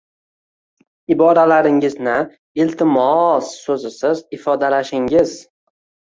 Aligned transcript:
Iboralaringizni 1.15 2.15
“iltimooos” 2.63 3.51
so‘zisiz 3.65 4.23
ifodalashin-giz 4.39 5.35